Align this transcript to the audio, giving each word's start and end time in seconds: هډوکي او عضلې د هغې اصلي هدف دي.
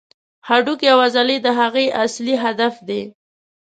هډوکي 0.47 0.87
او 0.93 0.99
عضلې 1.05 1.37
د 1.41 1.47
هغې 1.59 1.85
اصلي 2.03 2.35
هدف 2.43 2.75
دي. 2.87 3.01